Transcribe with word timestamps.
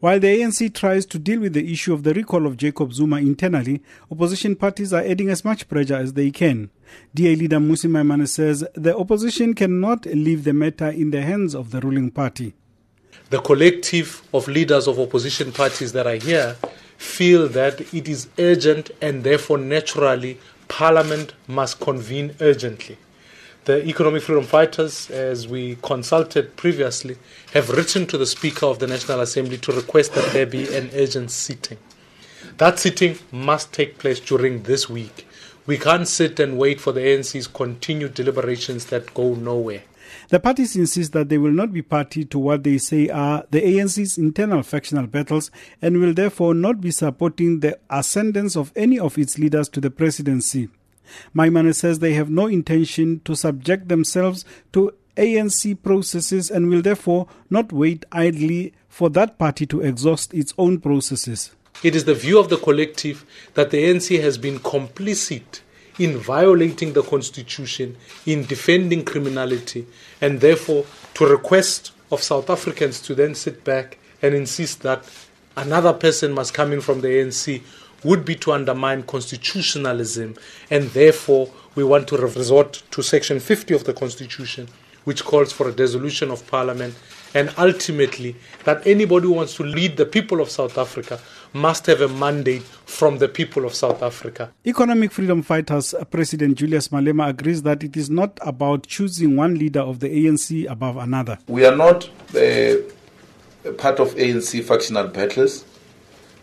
While 0.00 0.18
the 0.18 0.28
ANC 0.28 0.72
tries 0.72 1.04
to 1.06 1.18
deal 1.18 1.40
with 1.40 1.52
the 1.52 1.70
issue 1.70 1.92
of 1.92 2.04
the 2.04 2.14
recall 2.14 2.46
of 2.46 2.56
Jacob 2.56 2.94
Zuma 2.94 3.18
internally, 3.18 3.82
opposition 4.10 4.56
parties 4.56 4.94
are 4.94 5.02
adding 5.02 5.28
as 5.28 5.44
much 5.44 5.68
pressure 5.68 5.96
as 5.96 6.14
they 6.14 6.30
can. 6.30 6.70
DA 7.14 7.36
leader 7.36 7.58
Mmusi 7.58 7.90
Maimane 7.90 8.26
says 8.26 8.64
the 8.72 8.96
opposition 8.96 9.52
cannot 9.52 10.06
leave 10.06 10.44
the 10.44 10.54
matter 10.54 10.88
in 10.88 11.10
the 11.10 11.20
hands 11.20 11.54
of 11.54 11.70
the 11.70 11.80
ruling 11.82 12.10
party. 12.10 12.54
The 13.28 13.42
collective 13.42 14.22
of 14.32 14.48
leaders 14.48 14.88
of 14.88 14.98
opposition 14.98 15.52
parties 15.52 15.92
that 15.92 16.06
are 16.06 16.14
here 16.14 16.56
feel 16.96 17.46
that 17.48 17.92
it 17.92 18.08
is 18.08 18.28
urgent 18.38 18.90
and 19.02 19.22
therefore 19.22 19.58
naturally 19.58 20.38
Parliament 20.68 21.34
must 21.46 21.78
convene 21.78 22.34
urgently. 22.40 22.96
The 23.66 23.86
Economic 23.86 24.22
Freedom 24.22 24.44
Fighters, 24.44 25.10
as 25.10 25.46
we 25.46 25.76
consulted 25.82 26.56
previously, 26.56 27.18
have 27.52 27.68
written 27.68 28.06
to 28.06 28.16
the 28.16 28.24
Speaker 28.24 28.64
of 28.64 28.78
the 28.78 28.86
National 28.86 29.20
Assembly 29.20 29.58
to 29.58 29.72
request 29.72 30.14
that 30.14 30.32
there 30.32 30.46
be 30.46 30.74
an 30.74 30.88
urgent 30.94 31.30
sitting. 31.30 31.76
That 32.56 32.78
sitting 32.78 33.18
must 33.30 33.70
take 33.74 33.98
place 33.98 34.18
during 34.18 34.62
this 34.62 34.88
week. 34.88 35.26
We 35.66 35.76
can't 35.76 36.08
sit 36.08 36.40
and 36.40 36.56
wait 36.56 36.80
for 36.80 36.92
the 36.92 37.00
ANC's 37.00 37.46
continued 37.46 38.14
deliberations 38.14 38.86
that 38.86 39.12
go 39.12 39.34
nowhere. 39.34 39.82
The 40.30 40.40
parties 40.40 40.74
insist 40.74 41.12
that 41.12 41.28
they 41.28 41.36
will 41.36 41.52
not 41.52 41.70
be 41.70 41.82
party 41.82 42.24
to 42.24 42.38
what 42.38 42.64
they 42.64 42.78
say 42.78 43.10
are 43.10 43.44
the 43.50 43.60
ANC's 43.60 44.16
internal 44.16 44.62
factional 44.62 45.06
battles 45.06 45.50
and 45.82 46.00
will 46.00 46.14
therefore 46.14 46.54
not 46.54 46.80
be 46.80 46.90
supporting 46.90 47.60
the 47.60 47.78
ascendance 47.90 48.56
of 48.56 48.72
any 48.74 48.98
of 48.98 49.18
its 49.18 49.38
leaders 49.38 49.68
to 49.68 49.80
the 49.82 49.90
presidency. 49.90 50.70
Maimane 51.34 51.74
says 51.74 51.98
they 51.98 52.14
have 52.14 52.30
no 52.30 52.46
intention 52.46 53.20
to 53.24 53.34
subject 53.34 53.88
themselves 53.88 54.44
to 54.72 54.92
ANC 55.16 55.82
processes 55.82 56.50
and 56.50 56.68
will 56.68 56.82
therefore 56.82 57.26
not 57.48 57.72
wait 57.72 58.04
idly 58.12 58.72
for 58.88 59.10
that 59.10 59.38
party 59.38 59.66
to 59.66 59.80
exhaust 59.80 60.32
its 60.34 60.54
own 60.58 60.80
processes. 60.80 61.50
It 61.82 61.96
is 61.96 62.04
the 62.04 62.14
view 62.14 62.38
of 62.38 62.48
the 62.48 62.56
collective 62.56 63.24
that 63.54 63.70
the 63.70 63.84
ANC 63.84 64.20
has 64.20 64.38
been 64.38 64.58
complicit 64.58 65.60
in 65.98 66.16
violating 66.16 66.92
the 66.94 67.02
constitution, 67.02 67.96
in 68.24 68.44
defending 68.44 69.04
criminality, 69.04 69.86
and 70.20 70.40
therefore 70.40 70.86
to 71.14 71.26
request 71.26 71.92
of 72.10 72.22
South 72.22 72.50
Africans 72.50 73.00
to 73.02 73.14
then 73.14 73.34
sit 73.34 73.64
back 73.64 73.98
and 74.22 74.34
insist 74.34 74.82
that 74.82 75.04
another 75.56 75.92
person 75.92 76.32
must 76.32 76.54
come 76.54 76.72
in 76.72 76.80
from 76.80 77.00
the 77.00 77.08
ANC 77.08 77.62
would 78.04 78.24
be 78.24 78.34
to 78.36 78.52
undermine 78.52 79.02
constitutionalism, 79.04 80.34
and 80.70 80.84
therefore 80.90 81.50
we 81.74 81.84
want 81.84 82.08
to 82.08 82.16
resort 82.16 82.82
to 82.90 83.02
Section 83.02 83.40
50 83.40 83.74
of 83.74 83.84
the 83.84 83.92
Constitution, 83.92 84.68
which 85.04 85.24
calls 85.24 85.52
for 85.52 85.68
a 85.68 85.72
dissolution 85.72 86.30
of 86.30 86.46
Parliament, 86.46 86.94
and 87.34 87.52
ultimately 87.58 88.36
that 88.64 88.84
anybody 88.86 89.26
who 89.26 89.32
wants 89.32 89.54
to 89.56 89.62
lead 89.62 89.96
the 89.96 90.06
people 90.06 90.40
of 90.40 90.50
South 90.50 90.76
Africa 90.76 91.20
must 91.52 91.86
have 91.86 92.00
a 92.00 92.08
mandate 92.08 92.62
from 92.62 93.18
the 93.18 93.28
people 93.28 93.64
of 93.64 93.74
South 93.74 94.02
Africa. 94.02 94.52
Economic 94.66 95.12
Freedom 95.12 95.42
Fighters 95.42 95.94
President 96.10 96.56
Julius 96.56 96.88
Malema 96.88 97.28
agrees 97.28 97.62
that 97.62 97.82
it 97.82 97.96
is 97.96 98.10
not 98.10 98.38
about 98.42 98.86
choosing 98.86 99.36
one 99.36 99.54
leader 99.54 99.80
of 99.80 100.00
the 100.00 100.08
ANC 100.08 100.70
above 100.70 100.96
another. 100.96 101.38
We 101.46 101.64
are 101.64 101.76
not 101.76 102.08
uh, 102.34 102.76
part 103.78 104.00
of 104.00 104.14
ANC 104.14 104.62
factional 104.64 105.08
battles. 105.08 105.64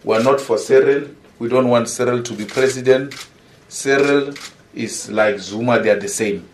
We 0.04 0.16
are 0.16 0.24
not 0.24 0.40
for 0.40 0.58
Cyril. 0.58 1.10
We 1.40 1.50
don't 1.50 1.70
want 1.70 1.88
Cyril 1.88 2.24
to 2.24 2.34
be 2.34 2.46
president. 2.46 3.28
Cyril 3.70 4.34
is 4.74 5.10
like 5.12 5.38
Zuma, 5.38 5.80
they 5.80 5.92
are 5.92 6.00
the 6.00 6.08
same. 6.08 6.48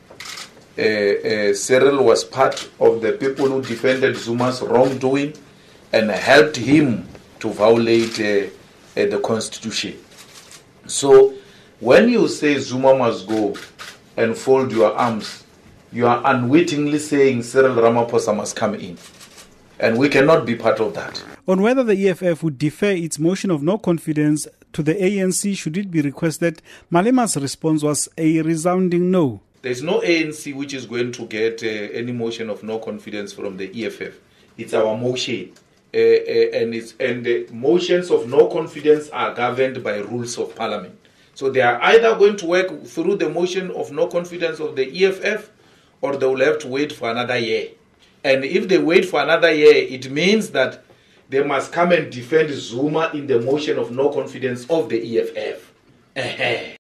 Uh, 0.77 0.81
uh, 0.81 1.53
Cyril 1.53 2.03
was 2.03 2.23
part 2.25 2.69
of 2.79 3.01
the 3.01 3.13
people 3.13 3.47
who 3.47 3.61
defended 3.61 4.17
Zuma's 4.17 4.61
wrongdoing 4.61 5.33
and 5.93 6.09
helped 6.09 6.57
him 6.57 7.07
to 7.39 7.49
violate 7.49 8.19
uh, 8.19 8.49
uh, 8.99 9.05
the 9.05 9.19
constitution. 9.23 9.97
So, 10.87 11.33
when 11.79 12.09
you 12.09 12.27
say 12.27 12.57
Zuma 12.59 12.95
must 12.95 13.27
go 13.27 13.55
and 14.17 14.35
fold 14.37 14.71
your 14.71 14.93
arms, 14.93 15.43
you 15.93 16.07
are 16.07 16.21
unwittingly 16.25 16.99
saying 16.99 17.43
Cyril 17.43 17.75
Ramaphosa 17.75 18.35
must 18.35 18.55
come 18.55 18.75
in. 18.75 18.97
And 19.79 19.97
we 19.97 20.09
cannot 20.09 20.45
be 20.45 20.55
part 20.55 20.79
of 20.79 20.93
that. 20.95 21.23
On 21.47 21.61
whether 21.61 21.83
the 21.83 22.09
EFF 22.09 22.41
would 22.43 22.57
defer 22.57 22.91
its 22.91 23.19
motion 23.19 23.51
of 23.51 23.61
no 23.61 23.77
confidence 23.77 24.47
to 24.73 24.83
the 24.83 24.93
ANC 24.95 25.55
should 25.57 25.77
it 25.77 25.89
be 25.89 26.01
requested, 26.01 26.61
Malema's 26.91 27.37
response 27.37 27.83
was 27.83 28.09
a 28.17 28.41
resounding 28.41 29.11
no. 29.11 29.41
There's 29.61 29.81
no 29.81 30.01
ANC 30.01 30.53
which 30.53 30.73
is 30.73 30.85
going 30.85 31.13
to 31.13 31.25
get 31.25 31.63
uh, 31.63 31.67
any 31.67 32.11
motion 32.11 32.49
of 32.49 32.63
no 32.63 32.79
confidence 32.79 33.31
from 33.31 33.55
the 33.57 33.85
EFF. 33.85 34.19
It's 34.57 34.73
our 34.73 34.97
motion. 34.97 35.53
Uh, 35.93 35.97
uh, 35.97 36.59
and 36.59 36.73
it's, 36.73 36.95
and 36.99 37.23
the 37.23 37.47
motions 37.51 38.09
of 38.09 38.27
no 38.27 38.47
confidence 38.47 39.09
are 39.11 39.33
governed 39.33 39.83
by 39.83 39.97
rules 39.97 40.37
of 40.37 40.55
parliament. 40.55 40.97
So 41.35 41.49
they 41.49 41.61
are 41.61 41.81
either 41.81 42.15
going 42.15 42.35
to 42.37 42.45
work 42.45 42.83
through 42.85 43.17
the 43.17 43.29
motion 43.29 43.71
of 43.71 43.91
no 43.91 44.07
confidence 44.07 44.59
of 44.59 44.75
the 44.75 45.05
EFF 45.05 45.49
or 46.01 46.17
they 46.17 46.25
will 46.25 46.43
have 46.43 46.59
to 46.59 46.67
wait 46.67 46.91
for 46.91 47.09
another 47.09 47.37
year. 47.37 47.69
And 48.23 48.43
if 48.43 48.67
they 48.67 48.77
wait 48.77 49.05
for 49.05 49.21
another 49.21 49.53
year, 49.53 49.73
it 49.75 50.09
means 50.11 50.49
that 50.49 50.83
they 51.29 51.43
must 51.43 51.71
come 51.71 51.91
and 51.91 52.11
defend 52.11 52.51
Zuma 52.51 53.11
in 53.13 53.27
the 53.27 53.39
motion 53.39 53.77
of 53.79 53.91
no 53.91 54.09
confidence 54.09 54.65
of 54.69 54.89
the 54.89 55.19
EFF. 55.19 56.77